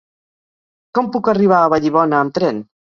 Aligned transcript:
Com 0.99 1.11
puc 1.17 1.31
arribar 1.35 1.61
a 1.61 1.69
Vallibona 1.77 2.21
amb 2.25 2.39
tren? 2.41 2.69